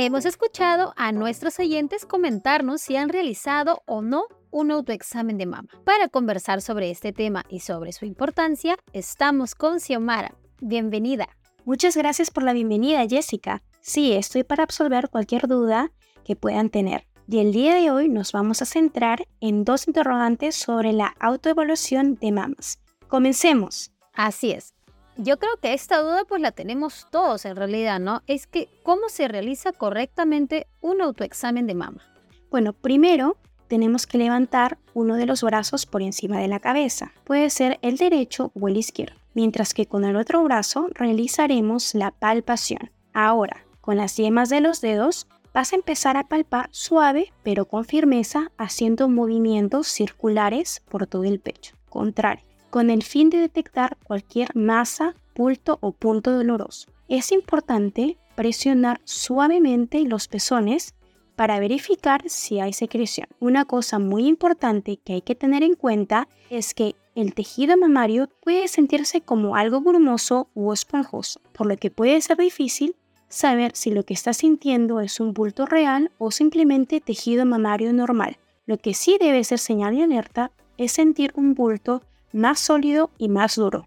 Hemos 0.00 0.26
escuchado 0.26 0.92
a 0.96 1.10
nuestros 1.10 1.58
oyentes 1.58 2.06
comentarnos 2.06 2.80
si 2.80 2.96
han 2.96 3.08
realizado 3.08 3.82
o 3.84 4.00
no 4.00 4.26
un 4.50 4.70
autoexamen 4.70 5.38
de 5.38 5.46
mama. 5.46 5.68
Para 5.84 6.08
conversar 6.08 6.62
sobre 6.62 6.90
este 6.90 7.12
tema 7.12 7.44
y 7.48 7.60
sobre 7.60 7.92
su 7.92 8.04
importancia, 8.04 8.76
estamos 8.92 9.54
con 9.54 9.80
Xiomara. 9.80 10.34
Bienvenida. 10.60 11.28
Muchas 11.64 11.96
gracias 11.96 12.30
por 12.30 12.42
la 12.42 12.52
bienvenida, 12.52 13.06
Jessica. 13.06 13.62
Sí, 13.80 14.12
estoy 14.12 14.44
para 14.44 14.64
absolver 14.64 15.08
cualquier 15.08 15.48
duda 15.48 15.92
que 16.24 16.36
puedan 16.36 16.70
tener. 16.70 17.06
Y 17.26 17.40
el 17.40 17.52
día 17.52 17.74
de 17.74 17.90
hoy 17.90 18.08
nos 18.08 18.32
vamos 18.32 18.62
a 18.62 18.64
centrar 18.64 19.28
en 19.40 19.64
dos 19.64 19.86
interrogantes 19.86 20.56
sobre 20.56 20.92
la 20.94 21.14
autoevaluación 21.20 22.14
de 22.14 22.32
mamas. 22.32 22.78
Comencemos. 23.06 23.92
Así 24.14 24.52
es. 24.52 24.72
Yo 25.16 25.38
creo 25.38 25.56
que 25.60 25.74
esta 25.74 26.00
duda 26.00 26.24
pues 26.26 26.40
la 26.40 26.52
tenemos 26.52 27.06
todos 27.10 27.44
en 27.44 27.56
realidad, 27.56 27.98
¿no? 27.98 28.22
Es 28.26 28.46
que 28.46 28.68
¿cómo 28.82 29.08
se 29.08 29.28
realiza 29.28 29.72
correctamente 29.72 30.68
un 30.80 31.02
autoexamen 31.02 31.66
de 31.66 31.74
mama? 31.74 32.02
Bueno, 32.50 32.72
primero 32.72 33.36
tenemos 33.68 34.06
que 34.06 34.18
levantar 34.18 34.78
uno 34.94 35.16
de 35.16 35.26
los 35.26 35.42
brazos 35.42 35.86
por 35.86 36.02
encima 36.02 36.38
de 36.38 36.48
la 36.48 36.58
cabeza. 36.58 37.12
Puede 37.24 37.50
ser 37.50 37.78
el 37.82 37.96
derecho 37.96 38.50
o 38.58 38.68
el 38.68 38.76
izquierdo. 38.76 39.16
Mientras 39.34 39.74
que 39.74 39.86
con 39.86 40.04
el 40.04 40.16
otro 40.16 40.42
brazo 40.42 40.88
realizaremos 40.94 41.94
la 41.94 42.10
palpación. 42.10 42.90
Ahora, 43.12 43.64
con 43.80 43.96
las 43.96 44.16
yemas 44.16 44.48
de 44.48 44.60
los 44.60 44.80
dedos, 44.80 45.28
vas 45.54 45.72
a 45.72 45.76
empezar 45.76 46.16
a 46.16 46.28
palpar 46.28 46.68
suave 46.72 47.32
pero 47.42 47.66
con 47.66 47.84
firmeza 47.84 48.50
haciendo 48.58 49.08
movimientos 49.08 49.86
circulares 49.86 50.82
por 50.88 51.06
todo 51.06 51.24
el 51.24 51.40
pecho. 51.40 51.74
Contrario, 51.88 52.44
con 52.70 52.90
el 52.90 53.02
fin 53.02 53.30
de 53.30 53.38
detectar 53.38 53.96
cualquier 54.04 54.54
masa, 54.54 55.14
bulto 55.34 55.78
o 55.80 55.92
punto 55.92 56.32
doloroso. 56.32 56.90
Es 57.08 57.32
importante 57.32 58.18
presionar 58.34 59.00
suavemente 59.04 60.00
los 60.02 60.28
pezones 60.28 60.94
para 61.38 61.60
verificar 61.60 62.28
si 62.28 62.58
hay 62.58 62.72
secreción. 62.72 63.28
Una 63.38 63.64
cosa 63.64 64.00
muy 64.00 64.26
importante 64.26 64.96
que 64.96 65.12
hay 65.12 65.22
que 65.22 65.36
tener 65.36 65.62
en 65.62 65.76
cuenta 65.76 66.26
es 66.50 66.74
que 66.74 66.96
el 67.14 67.32
tejido 67.32 67.76
mamario 67.76 68.28
puede 68.40 68.66
sentirse 68.66 69.20
como 69.20 69.54
algo 69.54 69.80
grumoso 69.80 70.48
u 70.54 70.72
esponjoso, 70.72 71.40
por 71.52 71.68
lo 71.68 71.76
que 71.76 71.92
puede 71.92 72.20
ser 72.22 72.38
difícil 72.38 72.96
saber 73.28 73.70
si 73.76 73.92
lo 73.92 74.02
que 74.02 74.14
está 74.14 74.32
sintiendo 74.32 74.98
es 74.98 75.20
un 75.20 75.32
bulto 75.32 75.64
real 75.64 76.10
o 76.18 76.32
simplemente 76.32 77.00
tejido 77.00 77.46
mamario 77.46 77.92
normal. 77.92 78.36
Lo 78.66 78.76
que 78.76 78.92
sí 78.92 79.16
debe 79.20 79.44
ser 79.44 79.60
señal 79.60 79.94
de 79.94 80.02
alerta 80.02 80.50
es 80.76 80.90
sentir 80.90 81.30
un 81.36 81.54
bulto 81.54 82.02
más 82.32 82.58
sólido 82.58 83.12
y 83.16 83.28
más 83.28 83.54
duro. 83.54 83.86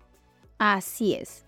Así 0.57 1.15
es. 1.15 1.43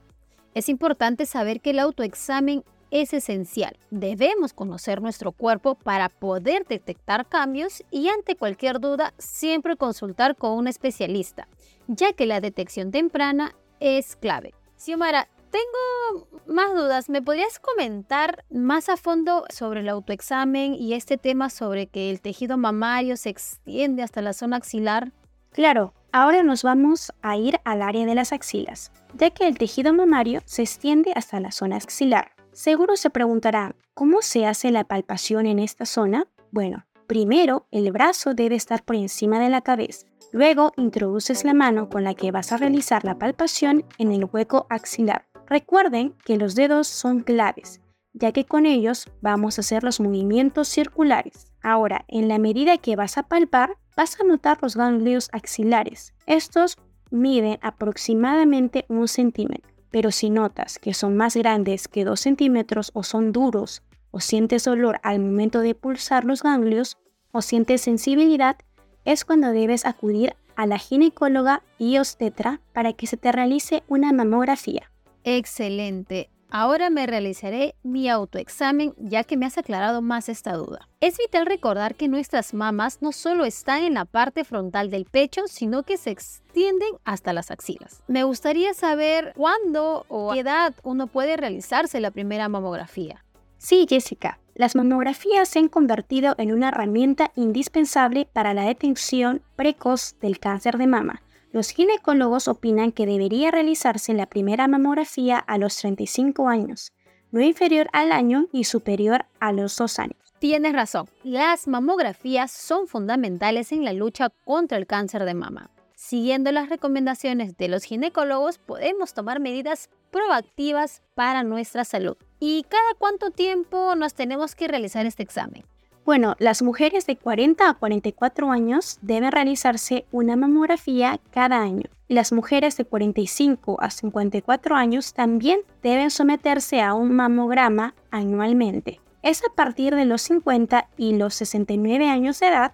Es 0.53 0.67
importante 0.67 1.25
saber 1.25 1.61
que 1.61 1.69
el 1.69 1.79
autoexamen 1.79 2.65
es 2.93 3.11
esencial. 3.11 3.75
Debemos 3.89 4.53
conocer 4.53 5.01
nuestro 5.01 5.31
cuerpo 5.31 5.73
para 5.73 6.09
poder 6.09 6.65
detectar 6.67 7.27
cambios 7.27 7.83
y 7.89 8.07
ante 8.07 8.35
cualquier 8.35 8.79
duda 8.79 9.15
siempre 9.17 9.75
consultar 9.75 10.35
con 10.35 10.51
un 10.51 10.67
especialista, 10.67 11.47
ya 11.87 12.13
que 12.13 12.27
la 12.27 12.39
detección 12.39 12.91
temprana 12.91 13.55
es 13.79 14.15
clave. 14.15 14.53
Xiomara, 14.77 15.27
tengo 15.49 16.27
más 16.45 16.73
dudas. 16.75 17.09
¿Me 17.09 17.23
podrías 17.23 17.59
comentar 17.59 18.45
más 18.51 18.89
a 18.89 18.97
fondo 18.97 19.45
sobre 19.49 19.79
el 19.79 19.89
autoexamen 19.89 20.75
y 20.75 20.93
este 20.93 21.17
tema 21.17 21.49
sobre 21.49 21.87
que 21.87 22.11
el 22.11 22.21
tejido 22.21 22.57
mamario 22.57 23.17
se 23.17 23.29
extiende 23.29 24.03
hasta 24.03 24.21
la 24.21 24.33
zona 24.33 24.57
axilar? 24.57 25.11
Claro, 25.51 25.95
ahora 26.11 26.43
nos 26.43 26.61
vamos 26.61 27.11
a 27.23 27.37
ir 27.37 27.59
al 27.65 27.81
área 27.81 28.05
de 28.05 28.13
las 28.13 28.33
axilas, 28.33 28.91
ya 29.15 29.31
que 29.31 29.47
el 29.47 29.57
tejido 29.57 29.93
mamario 29.93 30.41
se 30.45 30.61
extiende 30.61 31.11
hasta 31.15 31.39
la 31.39 31.51
zona 31.51 31.77
axilar. 31.77 32.32
Seguro 32.53 32.97
se 32.97 33.09
preguntará, 33.09 33.75
¿cómo 33.95 34.21
se 34.21 34.45
hace 34.45 34.69
la 34.69 34.83
palpación 34.83 35.47
en 35.47 35.57
esta 35.57 35.87
zona? 35.87 36.27
Bueno, 36.51 36.85
primero 37.07 37.65
el 37.71 37.91
brazo 37.91 38.35
debe 38.35 38.55
estar 38.55 38.83
por 38.83 38.95
encima 38.95 39.39
de 39.39 39.49
la 39.49 39.61
cabeza. 39.61 40.05
Luego 40.31 40.71
introduces 40.77 41.45
la 41.45 41.55
mano 41.55 41.89
con 41.89 42.03
la 42.03 42.13
que 42.13 42.31
vas 42.31 42.51
a 42.51 42.57
realizar 42.57 43.05
la 43.05 43.17
palpación 43.17 43.85
en 43.97 44.11
el 44.11 44.25
hueco 44.25 44.67
axilar. 44.69 45.25
Recuerden 45.47 46.13
que 46.25 46.37
los 46.37 46.53
dedos 46.53 46.87
son 46.87 47.21
claves, 47.21 47.81
ya 48.13 48.31
que 48.31 48.45
con 48.45 48.67
ellos 48.67 49.11
vamos 49.19 49.57
a 49.57 49.61
hacer 49.61 49.83
los 49.83 49.99
movimientos 49.99 50.67
circulares. 50.67 51.47
Ahora, 51.63 52.05
en 52.07 52.27
la 52.27 52.37
medida 52.37 52.77
que 52.77 52.95
vas 52.95 53.17
a 53.17 53.23
palpar, 53.23 53.77
vas 53.97 54.19
a 54.19 54.25
notar 54.25 54.59
los 54.61 54.75
ganglios 54.75 55.29
axilares. 55.31 56.13
Estos 56.27 56.77
miden 57.09 57.57
aproximadamente 57.63 58.85
un 58.89 59.07
centímetro 59.07 59.72
pero 59.93 60.11
si 60.11 60.31
notas 60.31 60.79
que 60.79 60.95
son 60.95 61.15
más 61.15 61.35
grandes 61.35 61.87
que 61.87 62.03
2 62.03 62.19
centímetros 62.19 62.89
o 62.95 63.03
son 63.03 63.31
duros 63.31 63.83
o 64.09 64.19
sientes 64.19 64.63
dolor 64.63 64.99
al 65.03 65.19
momento 65.19 65.59
de 65.59 65.75
pulsar 65.75 66.25
los 66.25 66.41
ganglios 66.41 66.97
o 67.31 67.43
sientes 67.43 67.81
sensibilidad, 67.81 68.57
es 69.05 69.23
cuando 69.23 69.51
debes 69.51 69.85
acudir 69.85 70.33
a 70.55 70.65
la 70.65 70.79
ginecóloga 70.79 71.61
y 71.77 71.99
obstetra 71.99 72.59
para 72.73 72.93
que 72.93 73.05
se 73.05 73.17
te 73.17 73.31
realice 73.31 73.83
una 73.87 74.11
mamografía. 74.13 74.89
Excelente. 75.23 76.31
Ahora 76.55 76.91
me 76.91 77.07
realizaré 77.07 77.73
mi 77.81 78.07
autoexamen 78.07 78.93
ya 78.99 79.23
que 79.23 79.37
me 79.37 79.47
has 79.47 79.57
aclarado 79.57 80.03
más 80.03 80.29
esta 80.29 80.53
duda. 80.53 80.87
Es 81.01 81.17
vital 81.17 81.47
recordar 81.47 81.95
que 81.95 82.07
nuestras 82.07 82.53
mamas 82.53 82.99
no 83.01 83.11
solo 83.11 83.43
están 83.45 83.81
en 83.81 83.95
la 83.95 84.05
parte 84.05 84.43
frontal 84.43 84.91
del 84.91 85.05
pecho, 85.05 85.47
sino 85.47 85.81
que 85.81 85.97
se 85.97 86.11
extienden 86.11 86.89
hasta 87.05 87.33
las 87.33 87.49
axilas. 87.49 88.03
Me 88.07 88.23
gustaría 88.23 88.75
saber 88.75 89.33
cuándo 89.35 90.05
o 90.09 90.29
a 90.29 90.35
qué 90.35 90.41
edad 90.41 90.75
uno 90.83 91.07
puede 91.07 91.37
realizarse 91.37 91.99
la 91.99 92.11
primera 92.11 92.47
mamografía. 92.49 93.25
Sí, 93.57 93.87
Jessica. 93.89 94.37
Las 94.53 94.75
mamografías 94.75 95.49
se 95.49 95.57
han 95.57 95.69
convertido 95.69 96.35
en 96.37 96.51
una 96.51 96.67
herramienta 96.67 97.31
indispensable 97.35 98.27
para 98.31 98.53
la 98.53 98.65
detección 98.65 99.41
precoz 99.55 100.19
del 100.21 100.37
cáncer 100.37 100.77
de 100.77 100.85
mama 100.85 101.23
los 101.53 101.69
ginecólogos 101.69 102.47
opinan 102.47 102.91
que 102.91 103.05
debería 103.05 103.51
realizarse 103.51 104.13
la 104.13 104.25
primera 104.25 104.67
mamografía 104.67 105.37
a 105.37 105.59
los 105.59 105.77
35 105.77 106.49
años, 106.49 106.91
no 107.31 107.41
inferior 107.41 107.89
al 107.93 108.11
año 108.11 108.47
y 108.51 108.63
superior 108.63 109.25
a 109.39 109.53
los 109.53 109.77
2 109.77 109.99
años. 109.99 110.17
Tienes 110.39 110.73
razón, 110.73 111.07
las 111.23 111.67
mamografías 111.67 112.51
son 112.51 112.87
fundamentales 112.87 113.71
en 113.71 113.85
la 113.85 113.93
lucha 113.93 114.29
contra 114.43 114.79
el 114.79 114.87
cáncer 114.87 115.25
de 115.25 115.35
mama. 115.35 115.69
Siguiendo 115.95 116.51
las 116.51 116.69
recomendaciones 116.69 117.55
de 117.55 117.67
los 117.67 117.83
ginecólogos, 117.83 118.57
podemos 118.57 119.13
tomar 119.13 119.39
medidas 119.39 119.89
proactivas 120.11 121.03
para 121.13 121.43
nuestra 121.43 121.85
salud. 121.85 122.17
¿Y 122.39 122.63
cada 122.63 122.93
cuánto 122.97 123.29
tiempo 123.29 123.95
nos 123.95 124.15
tenemos 124.15 124.55
que 124.55 124.67
realizar 124.67 125.05
este 125.05 125.21
examen? 125.21 125.63
Bueno, 126.05 126.35
las 126.39 126.61
mujeres 126.61 127.05
de 127.05 127.15
40 127.15 127.69
a 127.69 127.73
44 127.75 128.51
años 128.51 128.97
deben 129.01 129.31
realizarse 129.31 130.05
una 130.11 130.35
mamografía 130.35 131.19
cada 131.31 131.61
año. 131.61 131.89
Las 132.09 132.33
mujeres 132.33 132.75
de 132.75 132.85
45 132.85 133.81
a 133.81 133.89
54 133.89 134.75
años 134.75 135.13
también 135.13 135.61
deben 135.81 136.11
someterse 136.11 136.81
a 136.81 136.93
un 136.93 137.13
mamograma 137.13 137.95
anualmente. 138.11 138.99
Es 139.21 139.41
a 139.43 139.53
partir 139.55 139.95
de 139.95 140.05
los 140.05 140.21
50 140.23 140.89
y 140.97 141.15
los 141.15 141.33
69 141.35 142.09
años 142.09 142.39
de 142.39 142.47
edad 142.47 142.73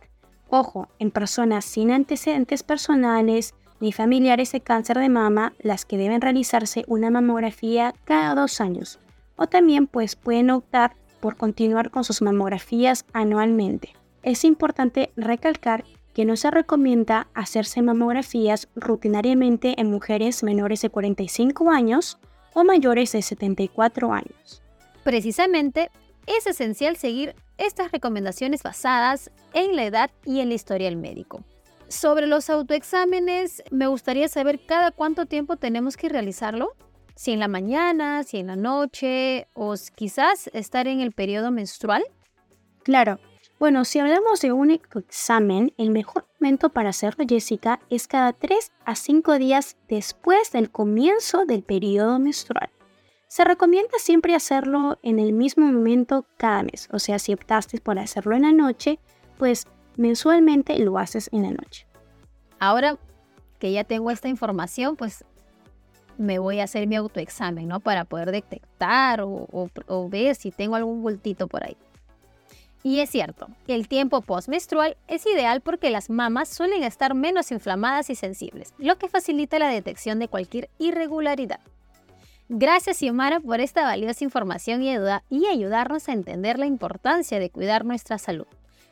Ojo, 0.51 0.87
en 0.97 1.11
personas 1.11 1.63
sin 1.63 1.91
antecedentes 1.91 2.63
personales 2.63 3.53
ni 3.79 3.93
familiares 3.93 4.51
de 4.51 4.61
cáncer 4.61 4.97
de 4.97 5.07
mama, 5.07 5.53
las 5.59 5.85
que 5.85 5.97
deben 5.97 6.21
realizarse 6.21 6.83
una 6.87 7.11
mamografía 7.11 7.93
cada 8.03 8.33
dos 8.33 8.59
años. 8.59 8.99
O 9.35 9.45
también 9.47 9.85
pues 9.85 10.15
pueden 10.15 10.49
optar 10.49 10.95
por 11.19 11.37
continuar 11.37 11.91
con 11.91 12.03
sus 12.03 12.21
mamografías 12.21 13.05
anualmente. 13.13 13.93
Es 14.23 14.43
importante 14.43 15.11
recalcar 15.15 15.85
que 16.13 16.25
no 16.25 16.35
se 16.35 16.51
recomienda 16.51 17.27
hacerse 17.33 17.81
mamografías 17.81 18.67
rutinariamente 18.75 19.79
en 19.79 19.89
mujeres 19.89 20.43
menores 20.43 20.81
de 20.81 20.89
45 20.89 21.69
años 21.69 22.17
o 22.53 22.63
mayores 22.63 23.11
de 23.11 23.21
74 23.21 24.11
años. 24.11 24.61
Precisamente, 25.03 25.91
es 26.27 26.45
esencial 26.45 26.95
seguir 26.97 27.35
estas 27.57 27.91
recomendaciones 27.91 28.63
basadas 28.63 29.31
en 29.53 29.75
la 29.75 29.85
edad 29.85 30.11
y 30.25 30.41
el 30.41 30.51
historial 30.51 30.95
médico. 30.95 31.43
Sobre 31.87 32.27
los 32.27 32.49
autoexámenes, 32.49 33.63
me 33.71 33.87
gustaría 33.87 34.27
saber 34.27 34.59
cada 34.65 34.91
cuánto 34.91 35.25
tiempo 35.25 35.57
tenemos 35.57 35.97
que 35.97 36.07
realizarlo. 36.07 36.73
Si 37.19 37.33
en 37.33 37.41
la 37.41 37.49
mañana, 37.49 38.23
si 38.23 38.37
en 38.37 38.47
la 38.47 38.55
noche 38.55 39.49
o 39.53 39.75
quizás 39.93 40.49
estar 40.53 40.87
en 40.87 41.01
el 41.01 41.11
periodo 41.11 41.51
menstrual. 41.51 42.01
Claro. 42.83 43.19
Bueno, 43.59 43.83
si 43.83 43.99
hablamos 43.99 44.39
de 44.39 44.53
un 44.53 44.71
examen, 44.71 45.73
el 45.77 45.89
mejor 45.89 46.25
momento 46.39 46.69
para 46.69 46.91
hacerlo, 46.91 47.25
Jessica, 47.27 47.81
es 47.89 48.07
cada 48.07 48.31
3 48.31 48.71
a 48.85 48.95
5 48.95 49.37
días 49.37 49.75
después 49.89 50.53
del 50.53 50.71
comienzo 50.71 51.43
del 51.43 51.61
periodo 51.61 52.19
menstrual. 52.19 52.69
Se 53.27 53.43
recomienda 53.43 53.99
siempre 53.99 54.33
hacerlo 54.33 54.97
en 55.03 55.19
el 55.19 55.33
mismo 55.33 55.65
momento 55.65 56.25
cada 56.37 56.63
mes, 56.63 56.87
o 56.93 56.99
sea, 56.99 57.19
si 57.19 57.33
optaste 57.33 57.81
por 57.81 57.99
hacerlo 57.99 58.33
en 58.37 58.43
la 58.43 58.53
noche, 58.53 58.97
pues 59.37 59.67
mensualmente 59.97 60.79
lo 60.79 60.97
haces 60.97 61.29
en 61.33 61.41
la 61.41 61.51
noche. 61.51 61.85
Ahora 62.59 62.97
que 63.59 63.73
ya 63.73 63.83
tengo 63.83 64.09
esta 64.09 64.29
información, 64.29 64.95
pues 64.95 65.25
me 66.19 66.37
voy 66.37 66.59
a 66.59 66.65
hacer 66.65 66.85
mi 66.85 66.97
autoexamen, 66.97 67.67
¿no? 67.67 67.79
Para 67.79 68.03
poder 68.03 68.31
detectar 68.31 69.21
o, 69.21 70.09
ver 70.09 70.35
si 70.35 70.51
tengo 70.51 70.75
algún 70.75 71.01
bultito 71.01 71.47
por 71.47 71.63
ahí. 71.63 71.77
Y 72.83 72.99
es 72.99 73.09
cierto, 73.09 73.47
el 73.67 73.87
tiempo 73.87 74.21
postmenstrual 74.21 74.97
es 75.07 75.25
ideal 75.25 75.61
porque 75.61 75.89
las 75.89 76.09
mamas 76.09 76.49
suelen 76.49 76.83
estar 76.83 77.13
menos 77.13 77.51
inflamadas 77.51 78.09
y 78.09 78.15
sensibles, 78.15 78.73
lo 78.77 78.97
que 78.97 79.09
facilita 79.09 79.59
la 79.59 79.69
detección 79.69 80.19
de 80.19 80.27
cualquier 80.27 80.69
irregularidad. 80.77 81.61
Gracias 82.49 82.97
Xiomara 82.97 83.39
por 83.39 83.59
esta 83.59 83.83
valiosa 83.83 84.23
información 84.23 84.81
y, 84.81 84.95
y 85.29 85.45
ayudarnos 85.45 86.09
a 86.09 86.13
entender 86.13 86.57
la 86.59 86.65
importancia 86.65 87.39
de 87.39 87.49
cuidar 87.49 87.85
nuestra 87.85 88.17
salud. 88.17 88.47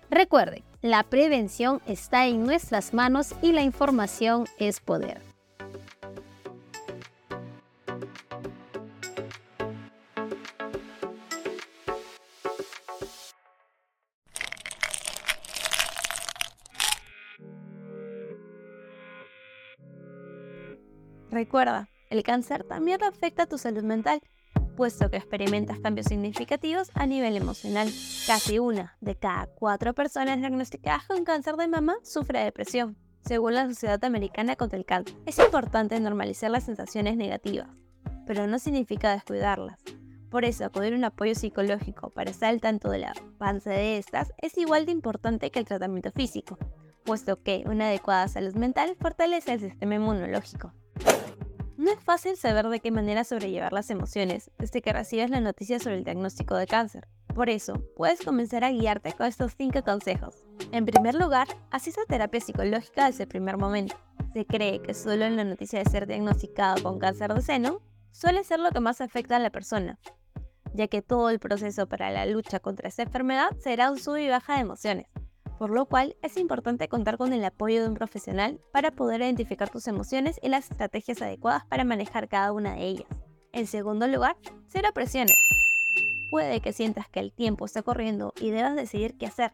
Recuerden, 0.09 0.63
la 0.81 1.03
prevención 1.03 1.81
está 1.87 2.27
en 2.27 2.45
nuestras 2.45 2.93
manos 2.93 3.35
y 3.41 3.51
la 3.51 3.63
información 3.63 4.45
es 4.59 4.79
poder. 4.79 5.36
Recuerda, 21.31 21.89
el 22.09 22.23
cáncer 22.23 22.63
también 22.63 23.03
afecta 23.03 23.43
a 23.43 23.47
tu 23.47 23.57
salud 23.57 23.83
mental, 23.83 24.21
puesto 24.77 25.09
que 25.09 25.17
experimentas 25.17 25.79
cambios 25.79 26.07
significativos 26.07 26.89
a 26.93 27.05
nivel 27.05 27.35
emocional. 27.35 27.89
Casi 28.25 28.59
una 28.59 28.95
de 29.01 29.15
cada 29.15 29.47
cuatro 29.47 29.93
personas 29.93 30.39
diagnosticadas 30.39 31.05
con 31.07 31.25
cáncer 31.25 31.57
de 31.57 31.67
mama 31.67 31.95
sufre 32.03 32.39
depresión, 32.39 32.95
según 33.25 33.55
la 33.55 33.67
Sociedad 33.67 34.03
Americana 34.05 34.55
contra 34.55 34.77
el 34.77 34.85
Cáncer. 34.85 35.17
Es 35.25 35.39
importante 35.39 35.99
normalizar 35.99 36.49
las 36.49 36.63
sensaciones 36.63 37.17
negativas, 37.17 37.67
pero 38.25 38.47
no 38.47 38.59
significa 38.59 39.11
descuidarlas. 39.11 39.79
Por 40.29 40.45
eso, 40.45 40.65
acudir 40.65 40.93
a 40.93 40.97
un 40.97 41.05
apoyo 41.05 41.35
psicológico 41.35 42.09
para 42.09 42.31
estar 42.31 42.49
al 42.49 42.61
tanto 42.61 42.89
de 42.89 42.99
la 42.99 43.13
avance 43.39 43.69
de 43.69 43.97
estas 43.97 44.31
es 44.41 44.57
igual 44.57 44.85
de 44.85 44.91
importante 44.91 45.51
que 45.51 45.59
el 45.59 45.65
tratamiento 45.65 46.11
físico, 46.11 46.57
puesto 47.03 47.41
que 47.41 47.63
una 47.65 47.87
adecuada 47.87 48.27
salud 48.27 48.53
mental 48.55 48.95
fortalece 48.99 49.53
el 49.53 49.61
sistema 49.61 49.95
inmunológico. 49.95 50.73
No 51.77 51.91
es 51.91 51.99
fácil 51.99 52.35
saber 52.37 52.67
de 52.69 52.79
qué 52.79 52.89
manera 52.89 53.23
sobrellevar 53.23 53.71
las 53.71 53.91
emociones 53.91 54.49
desde 54.57 54.81
que 54.81 54.93
recibes 54.93 55.29
la 55.29 55.41
noticia 55.41 55.79
sobre 55.79 55.97
el 55.97 56.03
diagnóstico 56.03 56.55
de 56.55 56.65
cáncer. 56.65 57.07
Por 57.35 57.51
eso, 57.51 57.75
puedes 57.95 58.19
comenzar 58.21 58.63
a 58.63 58.71
guiarte 58.71 59.13
con 59.13 59.27
estos 59.27 59.53
5 59.55 59.83
consejos. 59.83 60.43
En 60.71 60.87
primer 60.87 61.13
lugar, 61.13 61.47
asista 61.69 62.01
a 62.01 62.05
terapia 62.05 62.41
psicológica 62.41 63.05
desde 63.05 63.23
el 63.23 63.29
primer 63.29 63.57
momento. 63.57 63.95
Se 64.33 64.47
cree 64.47 64.81
que 64.81 64.95
solo 64.95 65.25
en 65.25 65.35
la 65.35 65.43
noticia 65.43 65.77
de 65.77 65.89
ser 65.89 66.07
diagnosticado 66.07 66.81
con 66.81 66.97
cáncer 66.97 67.31
de 67.35 67.43
seno 67.43 67.79
suele 68.11 68.43
ser 68.43 68.59
lo 68.59 68.71
que 68.71 68.79
más 68.79 68.99
afecta 68.99 69.35
a 69.35 69.39
la 69.39 69.51
persona, 69.51 69.99
ya 70.73 70.87
que 70.87 71.03
todo 71.03 71.29
el 71.29 71.37
proceso 71.37 71.87
para 71.87 72.09
la 72.09 72.25
lucha 72.25 72.59
contra 72.59 72.89
esta 72.89 73.03
enfermedad 73.03 73.49
será 73.59 73.91
un 73.91 73.99
sub 73.99 74.17
y 74.17 74.29
baja 74.29 74.55
de 74.55 74.61
emociones 74.61 75.07
por 75.57 75.71
lo 75.71 75.85
cual 75.85 76.15
es 76.21 76.37
importante 76.37 76.87
contar 76.87 77.17
con 77.17 77.33
el 77.33 77.43
apoyo 77.43 77.81
de 77.81 77.89
un 77.89 77.95
profesional 77.95 78.59
para 78.71 78.91
poder 78.91 79.21
identificar 79.21 79.69
tus 79.69 79.87
emociones 79.87 80.39
y 80.41 80.49
las 80.49 80.71
estrategias 80.71 81.21
adecuadas 81.21 81.65
para 81.65 81.83
manejar 81.83 82.27
cada 82.27 82.51
una 82.51 82.75
de 82.75 82.85
ellas. 82.85 83.07
En 83.53 83.67
segundo 83.67 84.07
lugar, 84.07 84.37
cero 84.67 84.89
presiones. 84.93 85.37
Puede 86.29 86.59
que 86.59 86.73
sientas 86.73 87.09
que 87.09 87.19
el 87.19 87.31
tiempo 87.31 87.65
está 87.65 87.81
corriendo 87.81 88.33
y 88.39 88.51
debas 88.51 88.75
decidir 88.75 89.17
qué 89.17 89.25
hacer, 89.25 89.51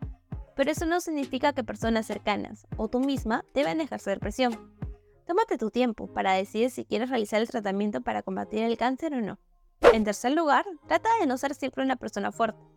pero 0.56 0.72
eso 0.72 0.86
no 0.86 1.02
significa 1.02 1.54
que 1.54 1.64
personas 1.64 2.08
cercanas 2.08 2.68
o 2.78 2.88
tú 2.88 3.00
misma 3.00 3.46
deben 3.54 3.82
ejercer 3.82 4.20
presión. 4.20 4.74
Tómate 5.26 5.58
tu 5.58 5.72
tiempo 5.72 6.08
para 6.08 6.34
decidir 6.34 6.70
si 6.70 6.84
quieres 6.84 7.10
realizar 7.10 7.42
el 7.42 7.48
tratamiento 7.48 8.02
para 8.02 8.24
combatir 8.24 8.64
el 8.64 8.78
cáncer 8.78 9.14
o 9.14 9.22
no. 9.22 9.40
En 9.94 10.04
tercer 10.04 10.34
lugar, 10.34 10.66
trata 10.88 11.10
de 11.20 11.28
no 11.28 11.38
ser 11.38 11.56
siempre 11.56 11.84
una 11.84 11.96
persona 11.96 12.32
fuerte. 12.32 12.73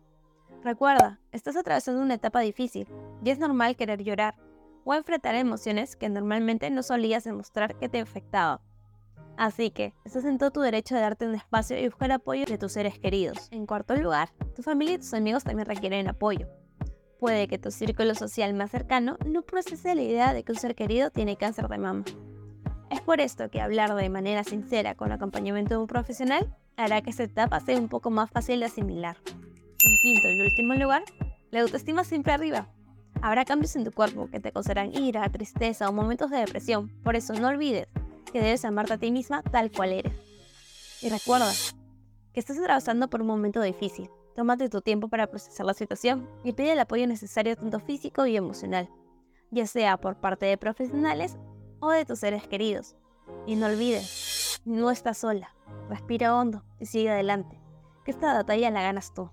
Recuerda, 0.67 1.17
estás 1.31 1.55
atravesando 1.55 2.01
una 2.01 2.15
etapa 2.15 2.41
difícil 2.41 2.89
y 3.23 3.29
es 3.29 3.39
normal 3.39 3.77
querer 3.77 4.03
llorar 4.03 4.35
o 4.83 4.93
enfrentar 4.93 5.33
emociones 5.35 5.95
que 5.95 6.09
normalmente 6.09 6.69
no 6.69 6.83
solías 6.83 7.23
demostrar 7.23 7.77
que 7.77 7.87
te 7.87 8.01
afectaban. 8.01 8.59
Así 9.37 9.71
que, 9.71 9.93
estás 10.03 10.25
en 10.25 10.37
todo 10.37 10.51
tu 10.51 10.59
derecho 10.59 10.93
de 10.93 10.99
darte 10.99 11.25
un 11.25 11.35
espacio 11.35 11.79
y 11.79 11.87
buscar 11.87 12.11
apoyo 12.11 12.43
de 12.43 12.57
tus 12.57 12.73
seres 12.73 12.99
queridos. 12.99 13.47
En 13.51 13.65
cuarto 13.65 13.95
lugar, 13.95 14.33
tu 14.57 14.61
familia 14.61 14.95
y 14.95 14.97
tus 14.97 15.13
amigos 15.13 15.45
también 15.45 15.69
requieren 15.69 16.09
apoyo. 16.09 16.49
Puede 17.17 17.47
que 17.47 17.57
tu 17.57 17.71
círculo 17.71 18.13
social 18.13 18.53
más 18.53 18.69
cercano 18.69 19.17
no 19.25 19.43
procese 19.43 19.95
la 19.95 20.01
idea 20.01 20.33
de 20.33 20.43
que 20.43 20.51
un 20.51 20.59
ser 20.59 20.75
querido 20.75 21.11
tiene 21.11 21.37
cáncer 21.37 21.69
de 21.69 21.77
mama. 21.77 22.03
Es 22.91 22.99
por 22.99 23.21
esto 23.21 23.49
que 23.49 23.61
hablar 23.61 23.95
de 23.95 24.09
manera 24.09 24.43
sincera 24.43 24.95
con 24.95 25.13
acompañamiento 25.13 25.75
de 25.75 25.79
un 25.79 25.87
profesional 25.87 26.53
hará 26.75 27.01
que 27.01 27.11
esta 27.11 27.23
etapa 27.23 27.61
sea 27.61 27.79
un 27.79 27.87
poco 27.87 28.09
más 28.09 28.29
fácil 28.29 28.59
de 28.59 28.65
asimilar. 28.65 29.15
En 29.79 29.97
quinto 30.01 30.29
y 30.29 30.41
último 30.41 30.73
lugar, 30.73 31.03
la 31.51 31.61
autoestima 31.61 32.03
siempre 32.03 32.33
arriba. 32.33 32.67
Habrá 33.21 33.45
cambios 33.45 33.75
en 33.75 33.83
tu 33.83 33.91
cuerpo 33.91 34.27
que 34.29 34.39
te 34.39 34.51
causarán 34.51 34.93
ira, 34.95 35.29
tristeza 35.29 35.87
o 35.87 35.93
momentos 35.93 36.31
de 36.31 36.37
depresión. 36.37 36.89
Por 37.03 37.15
eso 37.15 37.33
no 37.33 37.47
olvides 37.47 37.87
que 38.31 38.41
debes 38.41 38.65
amarte 38.65 38.93
a 38.93 38.97
ti 38.97 39.11
misma 39.11 39.43
tal 39.43 39.71
cual 39.71 39.93
eres. 39.93 40.13
Y 41.01 41.09
recuerda 41.09 41.51
que 42.33 42.39
estás 42.39 42.57
atravesando 42.57 43.09
por 43.09 43.21
un 43.21 43.27
momento 43.27 43.61
difícil. 43.61 44.09
Tómate 44.35 44.69
tu 44.69 44.81
tiempo 44.81 45.09
para 45.09 45.27
procesar 45.27 45.65
la 45.65 45.73
situación 45.73 46.27
y 46.43 46.53
pide 46.53 46.73
el 46.73 46.79
apoyo 46.79 47.07
necesario 47.07 47.55
tanto 47.55 47.79
físico 47.79 48.25
y 48.25 48.35
emocional, 48.35 48.89
ya 49.51 49.65
sea 49.65 49.97
por 49.97 50.19
parte 50.19 50.45
de 50.45 50.57
profesionales 50.57 51.37
o 51.79 51.89
de 51.89 52.05
tus 52.05 52.19
seres 52.19 52.47
queridos. 52.47 52.95
Y 53.45 53.55
no 53.55 53.67
olvides, 53.67 54.61
no 54.65 54.91
estás 54.91 55.19
sola. 55.19 55.55
Respira 55.89 56.35
hondo 56.35 56.63
y 56.79 56.85
sigue 56.85 57.09
adelante, 57.09 57.59
que 58.05 58.11
esta 58.11 58.33
batalla 58.33 58.69
la 58.69 58.83
ganas 58.83 59.13
tú. 59.13 59.31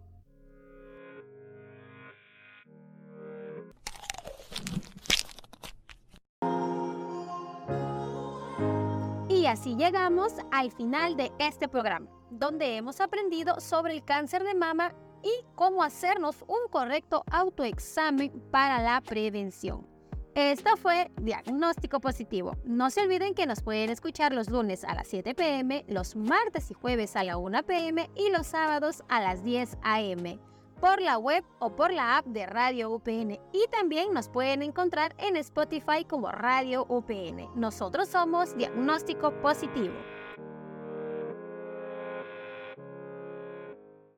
Y 9.45 9.47
así 9.47 9.77
llegamos 9.77 10.33
al 10.53 10.73
final 10.73 11.19
de 11.19 11.31
este 11.39 11.69
programa, 11.69 12.09
donde 12.31 12.79
hemos 12.79 13.03
aprendido 13.03 13.61
sobre 13.61 13.93
el 13.93 14.03
cáncer 14.03 14.43
de 14.43 14.55
mama 14.55 14.95
y 15.23 15.45
cómo 15.55 15.83
hacernos 15.83 16.43
un 16.49 16.67
correcto 16.71 17.25
autoexamen 17.31 18.33
para 18.51 18.81
la 18.81 19.03
prevención. 19.03 19.87
Esto 20.35 20.79
fue 20.79 21.11
Diagnóstico 21.21 22.01
Positivo. 22.01 22.57
No 22.65 22.89
se 22.89 23.03
olviden 23.03 23.35
que 23.35 23.45
nos 23.45 23.61
pueden 23.61 23.91
escuchar 23.91 24.33
los 24.33 24.49
lunes 24.49 24.83
a 24.83 24.95
las 24.95 25.09
7 25.09 25.35
pm, 25.35 25.85
los 25.89 26.17
martes 26.17 26.71
y 26.71 26.75
jueves 26.75 27.15
a 27.15 27.23
la 27.23 27.37
1 27.37 27.65
pm 27.65 28.09
y 28.17 28.31
los 28.31 28.47
sábados 28.47 29.03
a 29.11 29.21
las 29.21 29.45
10 29.45 29.77
am 29.83 30.54
por 30.85 31.01
la 31.01 31.17
web 31.17 31.43
o 31.61 31.75
por 31.75 31.91
la 31.91 32.19
app 32.19 32.27
de 32.27 32.45
Radio 32.45 32.91
UPN. 32.91 33.41
Y 33.55 33.67
también 33.73 34.13
nos 34.13 34.29
pueden 34.29 34.61
encontrar 34.61 35.15
en 35.17 35.35
Spotify 35.37 36.05
como 36.07 36.31
Radio 36.31 36.85
UPN. 36.91 37.49
Nosotros 37.55 38.07
somos 38.07 38.55
Diagnóstico 38.55 39.33
Positivo. 39.41 39.95